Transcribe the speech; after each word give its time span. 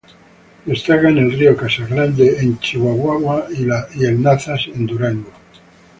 Destacan 0.65 1.19
el 1.19 1.31
río 1.31 1.55
Casas 1.55 1.87
Grandes 1.87 2.41
en 2.41 2.57
Chihuahua, 2.57 3.45
y 3.93 4.03
el 4.05 4.19
Nazas, 4.19 4.65
en 4.73 4.87
Durango. 4.87 5.29